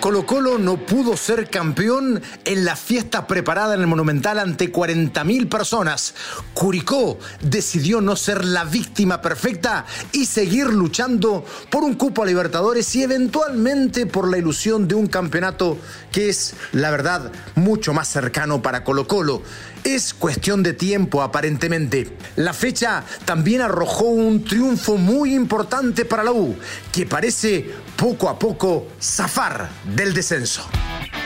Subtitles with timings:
[0.00, 5.48] Colo Colo no pudo ser campeón en la fiesta preparada en el Monumental ante 40.000
[5.48, 6.14] personas.
[6.54, 12.94] Curicó decidió no ser la víctima perfecta y seguir luchando por un cupo a Libertadores
[12.94, 15.78] y eventualmente por la ilusión de un campeonato
[16.12, 19.42] que es, la verdad, mucho más cercano para Colo Colo.
[19.84, 22.16] Es cuestión de tiempo, aparentemente.
[22.36, 26.56] La fecha también arrojó un triunfo muy importante para la U,
[26.92, 30.68] que parece poco a poco zafar del descenso.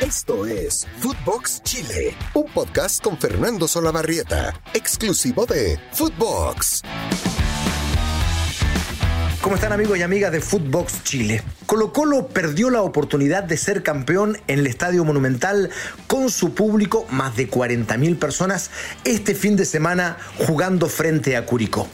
[0.00, 6.82] Esto es Footbox Chile, un podcast con Fernando Solabarrieta, exclusivo de Footbox.
[9.42, 11.42] ¿Cómo están amigos y amigas de Footbox Chile?
[11.66, 15.68] Colo Colo perdió la oportunidad de ser campeón en el Estadio Monumental
[16.06, 18.70] con su público, más de 40.000 personas,
[19.02, 20.16] este fin de semana
[20.46, 21.88] jugando frente a Curicó.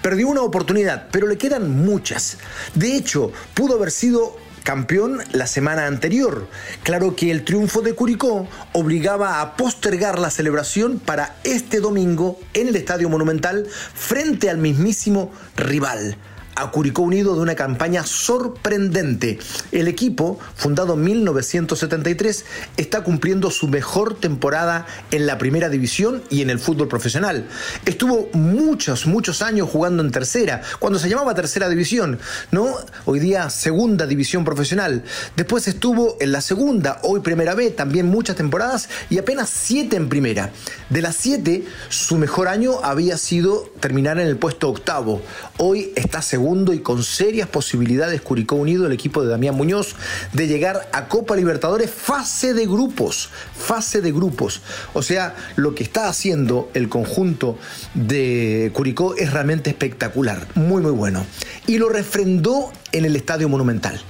[0.00, 2.38] Perdió una oportunidad, pero le quedan muchas.
[2.74, 6.48] De hecho, pudo haber sido campeón la semana anterior.
[6.84, 12.68] Claro que el triunfo de Curicó obligaba a postergar la celebración para este domingo en
[12.68, 16.16] el Estadio Monumental frente al mismísimo rival
[16.56, 19.38] a Curicó Unido de una campaña sorprendente.
[19.72, 22.44] El equipo, fundado en 1973,
[22.76, 27.46] está cumpliendo su mejor temporada en la primera división y en el fútbol profesional.
[27.84, 32.18] Estuvo muchos, muchos años jugando en tercera, cuando se llamaba tercera división,
[32.50, 32.74] ¿no?
[33.04, 35.04] Hoy día segunda división profesional.
[35.36, 40.08] Después estuvo en la segunda, hoy primera B, también muchas temporadas y apenas siete en
[40.08, 40.50] primera.
[40.90, 45.22] De las siete, su mejor año había sido terminar en el puesto octavo.
[45.58, 49.96] Hoy está segundo y con serias posibilidades Curicó Unido, el equipo de Damián Muñoz,
[50.34, 54.60] de llegar a Copa Libertadores fase de grupos, fase de grupos.
[54.92, 57.56] O sea, lo que está haciendo el conjunto
[57.94, 61.24] de Curicó es realmente espectacular, muy muy bueno.
[61.66, 64.02] Y lo refrendó en el Estadio Monumental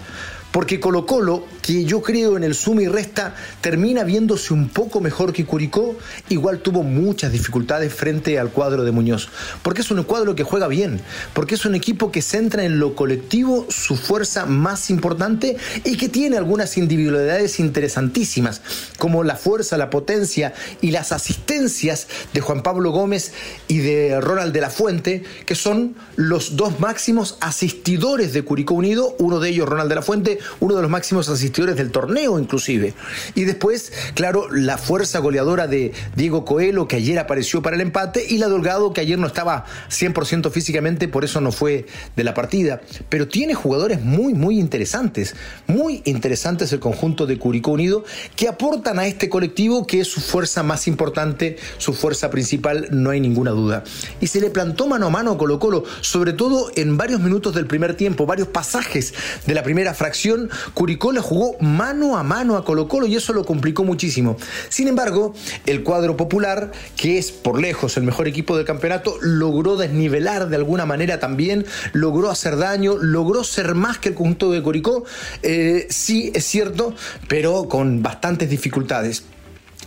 [0.54, 5.00] porque Colo Colo, que yo creo en el suma y resta, termina viéndose un poco
[5.00, 5.96] mejor que Curicó,
[6.28, 9.30] igual tuvo muchas dificultades frente al cuadro de Muñoz,
[9.62, 11.00] porque es un cuadro que juega bien,
[11.32, 16.08] porque es un equipo que centra en lo colectivo su fuerza más importante y que
[16.08, 18.62] tiene algunas individualidades interesantísimas,
[18.96, 23.32] como la fuerza, la potencia y las asistencias de Juan Pablo Gómez
[23.66, 29.16] y de Ronald de la Fuente, que son los dos máximos asistidores de Curicó Unido,
[29.18, 32.94] uno de ellos Ronald de la Fuente, uno de los máximos asistidores del torneo inclusive.
[33.34, 38.24] Y después, claro, la fuerza goleadora de Diego Coelho, que ayer apareció para el empate,
[38.28, 42.34] y la Delgado, que ayer no estaba 100% físicamente, por eso no fue de la
[42.34, 42.80] partida.
[43.08, 45.34] Pero tiene jugadores muy, muy interesantes,
[45.66, 48.04] muy interesantes el conjunto de Curicó Unido,
[48.36, 53.10] que aportan a este colectivo que es su fuerza más importante, su fuerza principal, no
[53.10, 53.84] hay ninguna duda.
[54.20, 57.54] Y se le plantó mano a mano a Colo Colo, sobre todo en varios minutos
[57.54, 59.14] del primer tiempo, varios pasajes
[59.46, 60.33] de la primera fracción
[60.74, 64.36] Curicó le jugó mano a mano a Colo Colo y eso lo complicó muchísimo.
[64.68, 65.34] Sin embargo,
[65.66, 70.56] el cuadro popular, que es por lejos el mejor equipo del campeonato, logró desnivelar de
[70.56, 75.04] alguna manera también, logró hacer daño, logró ser más que el conjunto de Curicó.
[75.42, 76.94] Eh, sí, es cierto,
[77.28, 79.24] pero con bastantes dificultades.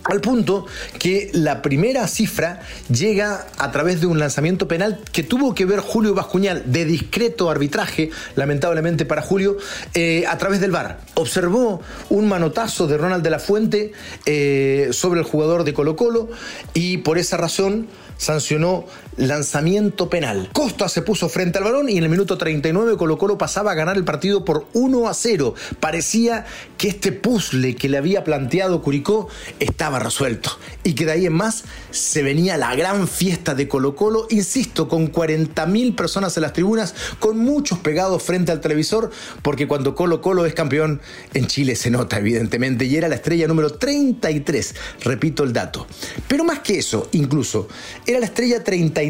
[0.07, 0.65] Al punto
[0.99, 5.79] que la primera cifra llega a través de un lanzamiento penal que tuvo que ver
[5.79, 9.57] Julio Bascuñal de discreto arbitraje, lamentablemente para Julio,
[9.93, 11.01] eh, a través del VAR.
[11.15, 13.91] Observó un manotazo de Ronald de la Fuente
[14.25, 16.29] eh, sobre el jugador de Colo Colo
[16.73, 18.85] y por esa razón sancionó
[19.17, 20.49] lanzamiento penal.
[20.53, 23.75] Costa se puso frente al balón y en el minuto 39 Colo Colo pasaba a
[23.75, 25.55] ganar el partido por 1 a 0.
[25.79, 26.45] Parecía
[26.77, 29.27] que este puzzle que le había planteado Curicó
[29.59, 33.95] estaba resuelto y que de ahí en más se venía la gran fiesta de Colo
[33.95, 39.09] Colo, insisto, con 40.000 personas en las tribunas, con muchos pegados frente al televisor,
[39.41, 41.01] porque cuando Colo Colo es campeón
[41.33, 45.87] en Chile se nota evidentemente y era la estrella número 33, repito el dato.
[46.27, 47.67] Pero más que eso, incluso,
[48.05, 49.06] era la estrella 33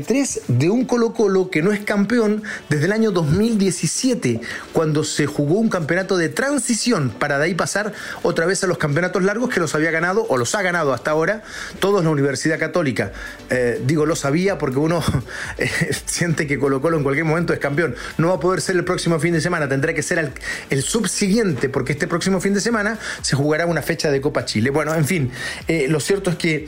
[0.47, 4.41] de un Colo Colo que no es campeón desde el año 2017,
[4.72, 8.78] cuando se jugó un campeonato de transición para de ahí pasar otra vez a los
[8.78, 11.42] campeonatos largos que los había ganado o los ha ganado hasta ahora
[11.80, 13.12] todos la Universidad Católica.
[13.50, 15.04] Eh, digo, lo sabía porque uno
[15.57, 15.69] eh,
[16.06, 17.95] siente que Colo Colo en cualquier momento es campeón.
[18.18, 20.31] No va a poder ser el próximo fin de semana, tendrá que ser
[20.69, 24.69] el, subsiguiente, porque este próximo fin de semana se jugará una fecha de Copa Chile.
[24.69, 25.31] Bueno, en fin,
[25.68, 26.68] eh, lo cierto es que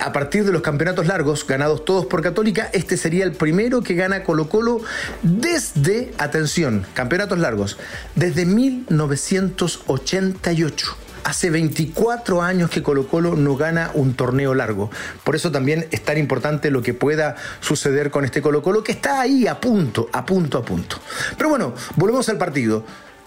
[0.00, 3.94] a partir de los campeonatos largos, ganados todos por Católica, este sería el primero que
[3.94, 4.80] gana Colo Colo
[5.22, 7.78] desde, atención, campeonatos largos,
[8.14, 10.96] desde 1988.
[11.24, 14.90] Hace 24 años que Colo Colo no gana un torneo largo.
[15.22, 18.90] Por eso también es tan importante lo que pueda suceder con este Colo Colo que
[18.92, 20.96] está ahí a punto, a punto, a punto.
[21.36, 22.84] Pero bueno, volvemos al partido.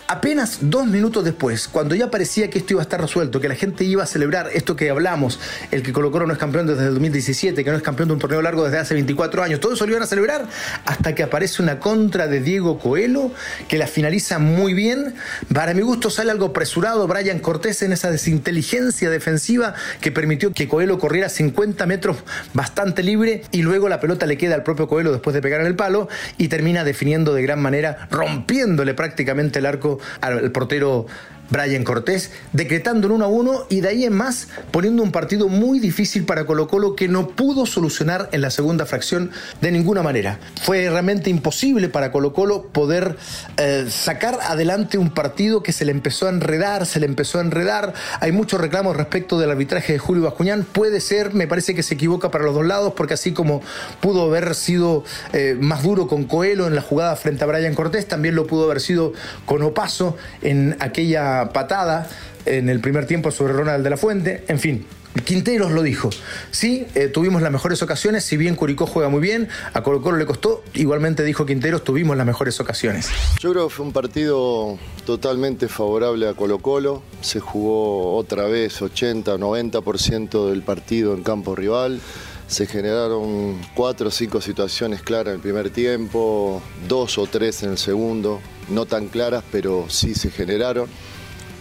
[0.08, 3.56] Apenas dos minutos después, cuando ya parecía que esto iba a estar resuelto, que la
[3.56, 5.40] gente iba a celebrar esto que hablamos,
[5.72, 8.14] el que Colo Colo no es campeón desde el 2017, que no es campeón de
[8.14, 10.46] un torneo largo desde hace 24 años, todo eso lo iban a celebrar
[10.86, 13.32] hasta que aparece una contra de Diego Coelho,
[13.68, 15.16] que la finaliza muy bien.
[15.52, 20.68] Para mi gusto sale algo apresurado Brian Cortés en esa desinteligencia defensiva que permitió que
[20.68, 22.18] Coelho corriera 50 metros
[22.54, 25.68] bastante libre y luego la pelota le queda al propio Coelho después de pegar en
[25.68, 31.06] el palo y termina definiendo de gran manera, rompiéndole prácticamente el arco al portero
[31.50, 35.48] Brian Cortés, decretando un 1 a 1 y de ahí en más poniendo un partido
[35.48, 39.32] muy difícil para Colo Colo que no pudo solucionar en la segunda fracción
[39.62, 40.40] de ninguna manera.
[40.62, 43.18] Fue realmente imposible para Colo Colo poder
[43.58, 47.42] eh, sacar adelante un partido que se le empezó a enredar, se le empezó a
[47.42, 47.94] enredar.
[48.20, 50.64] Hay muchos reclamos respecto del arbitraje de Julio Bascuñán.
[50.64, 53.62] Puede ser, me parece que se equivoca para los dos lados porque así como
[54.00, 55.04] pudo haber sido
[55.34, 58.66] eh, más duro con Coelho en la jugada frente a Brian Cortés, también lo pudo
[58.66, 59.14] haber sido
[59.46, 62.08] con Opaso en aquella patada
[62.46, 64.86] en el primer tiempo sobre Ronald de la Fuente, en fin.
[65.24, 66.10] Quinteros lo dijo.
[66.52, 70.18] Sí, eh, tuvimos las mejores ocasiones, si bien Curicó juega muy bien, a Colo Colo
[70.18, 73.10] le costó, igualmente dijo Quinteros, tuvimos las mejores ocasiones.
[73.40, 78.82] Yo creo que fue un partido totalmente favorable a Colo Colo, se jugó otra vez
[78.82, 82.02] 80, 90% del partido en campo rival,
[82.48, 87.72] se generaron cuatro o cinco situaciones claras en el primer tiempo, dos o tres en
[87.72, 90.88] el segundo, no tan claras, pero sí se generaron.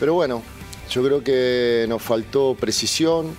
[0.04, 0.42] Pero bueno,
[0.90, 3.34] yo creo que nos faltó precisión,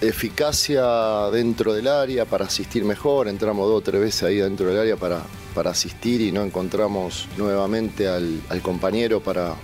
[0.00, 3.26] eficacia dentro del área para asistir mejor.
[3.26, 5.24] Entramos dos o tres veces ahí dentro del área para,
[5.56, 9.56] para asistir y no encontramos nuevamente al, compañero para,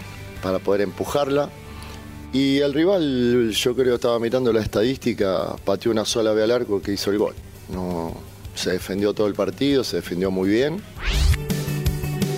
[0.43, 1.51] para poder empujarla.
[2.33, 6.83] Y el rival, yo creo, estaba mirando la estadística, pateó una sola vez al arco
[6.83, 7.37] que hizo el gol.
[7.73, 8.13] No,
[8.57, 10.83] se defendió todo el partido, se defendió muy bien.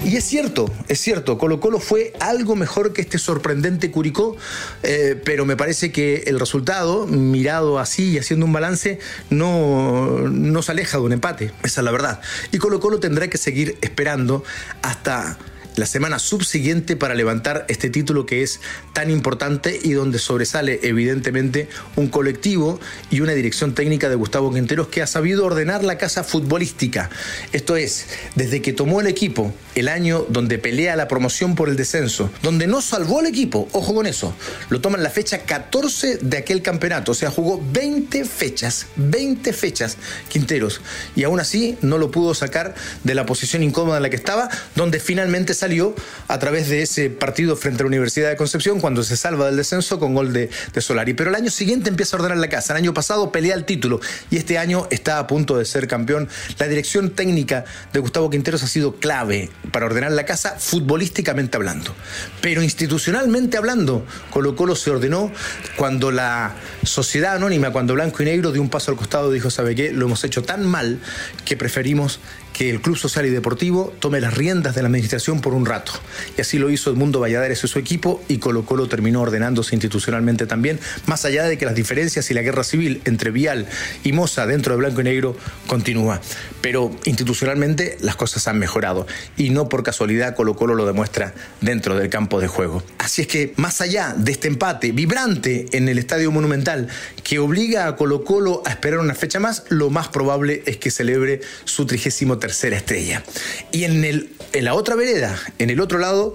[0.04, 4.36] Y es cierto, es cierto, Colo Colo fue algo mejor que este sorprendente Curicó,
[4.82, 8.98] eh, pero me parece que el resultado, mirado así y haciendo un balance,
[9.30, 12.20] no, no se aleja de un empate, esa es la verdad.
[12.50, 14.42] Y Colo Colo tendrá que seguir esperando
[14.82, 15.38] hasta
[15.76, 18.60] la semana subsiguiente para levantar este título que es
[18.92, 22.80] tan importante y donde sobresale evidentemente un colectivo
[23.10, 27.10] y una dirección técnica de Gustavo Quinteros que ha sabido ordenar la casa futbolística.
[27.52, 31.76] Esto es, desde que tomó el equipo el año donde pelea la promoción por el
[31.76, 34.34] descenso, donde no salvó al equipo, ojo con eso,
[34.68, 39.52] lo toma en la fecha 14 de aquel campeonato, o sea, jugó 20 fechas, 20
[39.52, 39.96] fechas
[40.28, 40.80] Quinteros,
[41.16, 44.50] y aún así no lo pudo sacar de la posición incómoda en la que estaba,
[44.74, 45.94] donde finalmente salió
[46.26, 49.56] a través de ese partido frente a la Universidad de Concepción cuando se salva del
[49.56, 50.50] descenso con gol de,
[50.80, 51.14] Solari.
[51.14, 52.72] Pero el año siguiente empieza a ordenar la casa.
[52.72, 56.28] El año pasado pelea el título y este año está a punto de ser campeón.
[56.58, 61.94] La dirección técnica de Gustavo Quinteros ha sido clave para ordenar la casa futbolísticamente hablando.
[62.40, 65.30] Pero institucionalmente hablando, Colo Colo se ordenó
[65.76, 69.76] cuando la sociedad anónima, cuando Blanco y Negro dio un paso al costado, dijo, ¿sabe
[69.76, 69.92] qué?
[69.92, 70.98] Lo hemos hecho tan mal
[71.44, 72.18] que preferimos
[72.52, 75.92] que el Club Social y Deportivo tome las riendas de la administración por un rato.
[76.36, 80.46] Y así lo hizo Edmundo Valladares y su equipo y Colo Colo terminó ordenándose institucionalmente
[80.46, 83.66] también, más allá de que las diferencias y la guerra civil entre Vial
[84.04, 86.20] y Moza dentro de Blanco y Negro continúa.
[86.60, 89.06] Pero institucionalmente las cosas han mejorado
[89.36, 92.82] y no por casualidad Colo Colo lo demuestra dentro del campo de juego.
[92.98, 96.88] Así es que más allá de este empate vibrante en el Estadio Monumental
[97.24, 100.90] que obliga a Colo Colo a esperar una fecha más, lo más probable es que
[100.90, 103.22] celebre su trigésimo tercera estrella.
[103.70, 106.34] Y en, el, en la otra vereda, en el otro lado,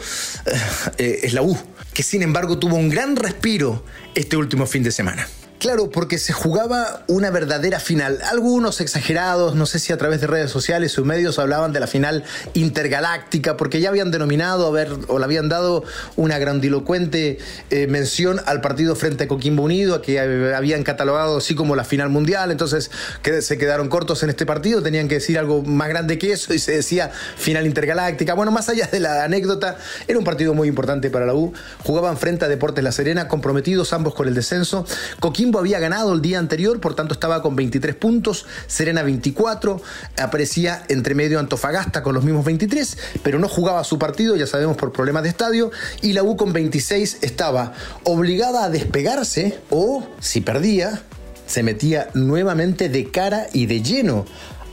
[0.98, 1.58] eh, es la U,
[1.94, 3.84] que sin embargo tuvo un gran respiro
[4.16, 5.28] este último fin de semana.
[5.60, 8.20] Claro, porque se jugaba una verdadera final.
[8.30, 11.88] Algunos exagerados, no sé si a través de redes sociales o medios hablaban de la
[11.88, 12.24] final
[12.54, 15.84] intergaláctica, porque ya habían denominado a o le habían dado
[16.16, 17.40] una grandilocuente
[17.72, 22.10] eh, mención al partido frente a Coquimbo Unido, que habían catalogado así como la final
[22.10, 22.52] mundial.
[22.52, 22.92] Entonces
[23.24, 26.54] que se quedaron cortos en este partido, tenían que decir algo más grande que eso
[26.54, 28.36] y se decía final intergaláctica.
[28.36, 31.52] Bueno, más allá de la anécdota, era un partido muy importante para la U.
[31.84, 34.86] Jugaban frente a Deportes La Serena, comprometidos ambos con el descenso.
[35.20, 39.82] Coquimbo había ganado el día anterior, por tanto estaba con 23 puntos, Serena 24,
[40.22, 44.78] aparecía entre medio Antofagasta con los mismos 23, pero no jugaba su partido, ya sabemos
[44.78, 47.74] por problemas de estadio, y la U con 26 estaba
[48.04, 51.02] obligada a despegarse o, si perdía,
[51.46, 54.26] se metía nuevamente de cara y de lleno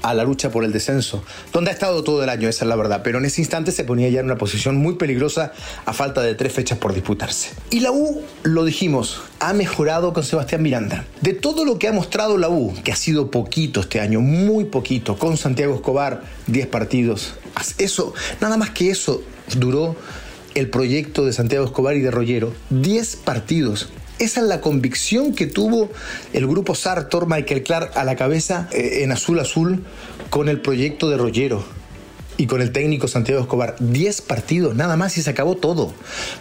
[0.04, 2.76] a la lucha por el descenso, donde ha estado todo el año, esa es la
[2.76, 5.52] verdad, pero en ese instante se ponía ya en una posición muy peligrosa
[5.86, 7.52] a falta de tres fechas por disputarse.
[7.70, 11.06] Y la U, lo dijimos, ha mejorado con Sebastián Miranda.
[11.22, 14.66] De todo lo que ha mostrado la U, que ha sido poquito este año, muy
[14.66, 17.36] poquito, con Santiago Escobar, 10 partidos,
[17.78, 19.22] eso, nada más que eso
[19.56, 19.96] duró
[20.54, 22.52] el proyecto de Santiago Escobar y de Rollero.
[22.68, 23.88] 10 partidos.
[24.18, 25.90] Esa es la convicción que tuvo
[26.32, 29.84] el grupo Sartor, Michael Clark a la cabeza eh, en azul azul
[30.30, 31.64] con el proyecto de Rollero
[32.36, 33.76] y con el técnico Santiago Escobar.
[33.78, 35.92] 10 partidos, nada más y se acabó todo.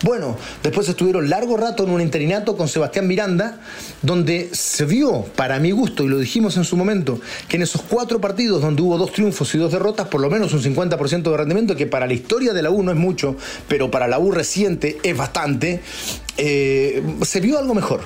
[0.04, 3.60] Bueno, después estuvieron largo rato en un interinato con Sebastián Miranda,
[4.02, 7.82] donde se vio, para mi gusto, y lo dijimos en su momento, que en esos
[7.82, 11.38] cuatro partidos donde hubo dos triunfos y dos derrotas, por lo menos un 50% de
[11.38, 13.36] rendimiento, que para la historia de la U no es mucho,
[13.68, 15.82] pero para la U reciente es bastante,
[16.38, 18.02] eh, se vio algo mejor.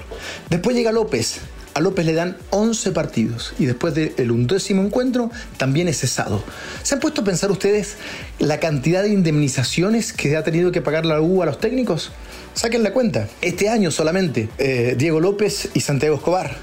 [0.50, 1.39] Después llega López,
[1.77, 6.43] a López le dan 11 partidos y después del undécimo encuentro también es cesado.
[6.81, 7.98] ¿Se han puesto a pensar ustedes
[8.39, 12.12] la cantidad de indemnizaciones que ha tenido que pagar la U a los técnicos?
[12.55, 13.27] Saquen la cuenta.
[13.43, 16.57] Este año solamente, eh, Diego López y Santiago Escobar.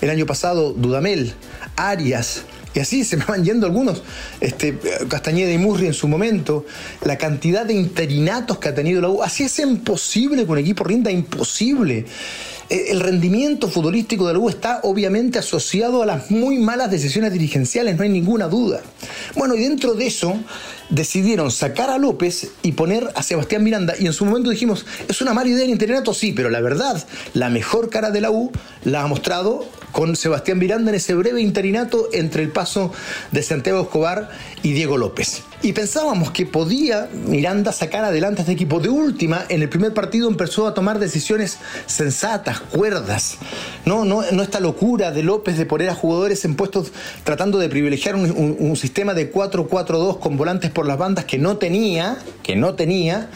[0.00, 1.34] El año pasado, Dudamel,
[1.76, 2.42] Arias,
[2.78, 4.04] y así se me van yendo algunos.
[4.40, 6.64] Este, Castañeda y Murri en su momento.
[7.02, 9.20] La cantidad de interinatos que ha tenido la U.
[9.20, 12.06] Así es imposible con equipo rinda, imposible.
[12.70, 17.32] Eh, el rendimiento futbolístico de la U está obviamente asociado a las muy malas decisiones
[17.32, 18.80] dirigenciales, no hay ninguna duda.
[19.34, 20.38] Bueno, y dentro de eso
[20.88, 23.94] decidieron sacar a López y poner a Sebastián Miranda.
[23.98, 27.04] Y en su momento dijimos, es una mala idea el interinato, sí, pero la verdad,
[27.34, 28.52] la mejor cara de la U
[28.84, 32.92] la ha mostrado con Sebastián Miranda en ese breve interinato entre el paso
[33.32, 34.30] de Santiago Escobar
[34.62, 35.42] y Diego López.
[35.60, 38.78] Y pensábamos que podía Miranda sacar adelante a este equipo.
[38.78, 43.38] De última, en el primer partido empezó a tomar decisiones sensatas, cuerdas.
[43.84, 46.92] No, no, no esta locura de López de poner a jugadores en puestos
[47.24, 51.56] tratando de privilegiar un, un sistema de 4-4-2 con volantes por las bandas que no
[51.56, 53.28] tenía, que no tenía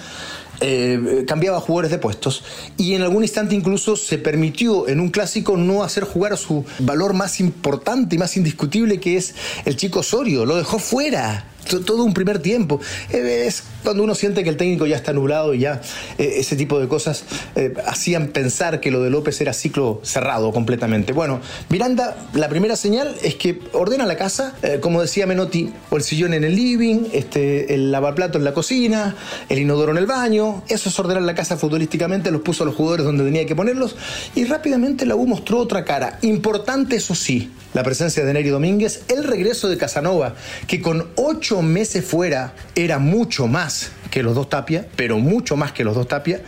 [0.62, 2.44] eh, cambiaba jugadores de puestos
[2.76, 6.64] y en algún instante incluso se permitió en un clásico no hacer jugar a su
[6.78, 12.04] valor más importante y más indiscutible que es el chico Osorio, lo dejó fuera todo
[12.04, 12.80] un primer tiempo.
[13.10, 15.80] Eh, es cuando uno siente que el técnico ya está nublado y ya
[16.18, 17.24] eh, ese tipo de cosas
[17.56, 21.12] eh, hacían pensar que lo de López era ciclo cerrado completamente.
[21.12, 26.02] Bueno, Miranda, la primera señal es que ordena la casa, como decía Menotti, o el
[26.02, 29.16] sillón en el living, este, el lavaplato en la cocina,
[29.48, 30.62] el inodoro en el baño.
[30.68, 33.96] Eso es ordenar la casa futbolísticamente, los puso a los jugadores donde tenía que ponerlos
[34.34, 36.18] y rápidamente la U mostró otra cara.
[36.22, 40.34] Importante, eso sí, la presencia de Neri Domínguez, el regreso de Casanova,
[40.66, 45.72] que con ocho meses fuera era mucho más que los dos Tapia, pero mucho más
[45.72, 46.42] que los dos Tapia.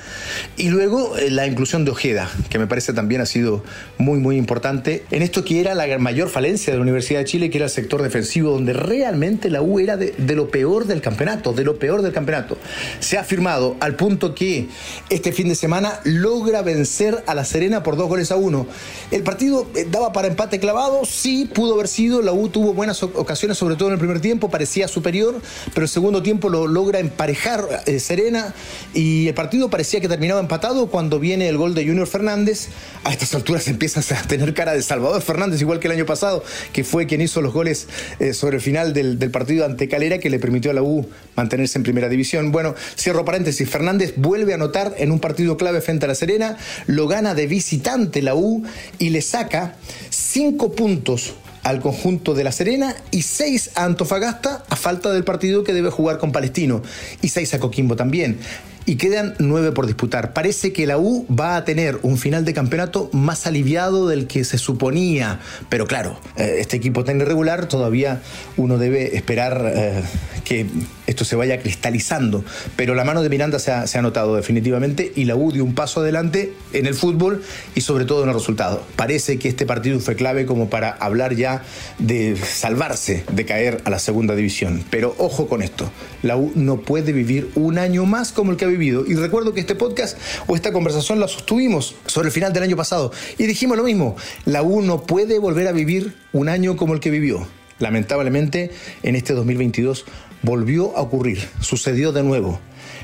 [0.59, 3.65] Y luego eh, la inclusión de Ojeda, que me parece también ha sido
[3.97, 7.49] muy, muy importante en esto que era la mayor falencia de la Universidad de Chile,
[7.49, 11.55] que era el sector defensivo, donde realmente la U era de, lo peor del campeonato,
[11.55, 12.59] de lo peor del campeonato.
[13.01, 14.69] Se ha firmado al punto que
[15.09, 18.67] este fin de semana logra vencer a La Serena por dos goles a uno.
[19.11, 23.03] El partido eh, daba para empate clavado, sí, pudo haber sido, la U tuvo buenas
[23.03, 25.41] ocasiones, sobre todo en el primer tiempo, parecía superior,
[25.73, 27.54] pero el segundo tiempo lo logra emparejar
[27.87, 28.55] eh, Serena
[28.93, 32.69] y el partido parecía que terminaba empatado cuando viene el gol de Junior Fernández.
[33.05, 36.43] A estas alturas empiezas a tener cara de Salvador Fernández, igual que el año pasado,
[36.73, 40.19] que fue quien hizo los goles eh, sobre el final del, del, partido ante Calera
[40.19, 42.53] que le permitió a la U mantenerse en primera división.
[42.53, 46.57] Bueno, cierro paréntesis, Fernández vuelve a anotar en un partido clave frente a la Serena,
[46.87, 48.65] lo gana de visitante la U
[48.99, 49.77] y le saca
[50.11, 55.65] cinco puntos al conjunto de La Serena y seis a Antofagasta a falta del partido
[55.65, 56.83] que debe jugar con Palestino.
[57.23, 58.39] Y seis a Coquimbo también
[58.87, 60.33] y quedan nueve por disputar.
[60.33, 64.45] Parece que la U va a tener un final de campeonato más aliviado del que
[64.45, 68.21] se suponía, pero claro, eh, este equipo tan irregular todavía
[68.57, 70.03] uno debe esperar eh,
[70.45, 70.67] que
[71.07, 72.45] esto se vaya cristalizando,
[72.77, 76.01] pero la mano de Miranda se ha, notado definitivamente y la U dio un paso
[76.01, 77.43] adelante en el fútbol
[77.75, 78.85] y sobre todo en el resultado.
[78.97, 81.63] Parece que este partido fue clave como para hablar ya
[81.99, 85.91] de salvarse de caer a la segunda división, pero ojo con esto,
[86.23, 89.61] la U no puede vivir un año más como el que ha Y recuerdo que
[89.61, 93.77] este podcast o esta conversación la sostuvimos sobre el final del año pasado y dijimos
[93.77, 97.47] lo mismo, la U no puede volver a vivir un año como el que vivió.
[97.79, 98.71] Lamentablemente,
[99.03, 100.05] en este 2022
[100.43, 102.61] volvió a ocurrir, sucedió de nuevo.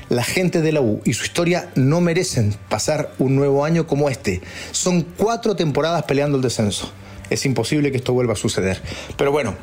[0.09, 4.09] La gente de la U y su historia no merecen pasar un nuevo año como
[4.09, 4.41] este.
[4.71, 6.91] Son cuatro temporadas peleando el descenso.
[7.29, 8.81] Es imposible que esto vuelva a suceder.
[9.17, 9.55] Pero bueno,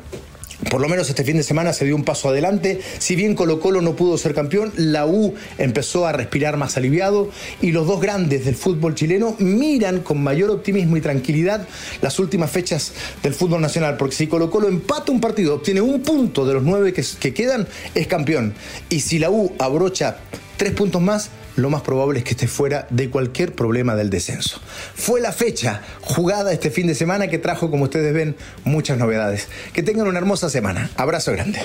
[0.69, 2.81] por lo menos este fin de semana se dio un paso adelante.
[2.97, 7.29] Si bien Colo Colo no pudo ser campeón, la U empezó a respirar más aliviado
[7.61, 11.65] y los dos grandes del fútbol chileno miran con mayor optimismo y tranquilidad
[12.01, 13.95] las últimas fechas del fútbol nacional.
[13.97, 17.33] Porque si Colo Colo empata un partido, obtiene un punto de los nueve que, que
[17.33, 18.53] quedan, es campeón.
[18.89, 20.17] Y si la U abrocha
[20.59, 24.59] tres puntos más, lo más probable es que esté fuera de cualquier problema del descenso.
[24.93, 28.35] Fue la fecha jugada este fin de semana que trajo, como ustedes ven,
[28.65, 29.47] muchas novedades.
[29.71, 30.91] Que tengan una hermosa semana.
[30.97, 31.61] Abrazo grande.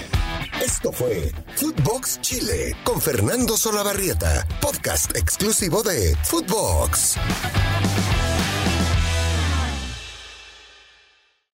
[0.64, 7.16] Esto fue Footbox Chile con Fernando Solabarrieta, podcast exclusivo de Footbox.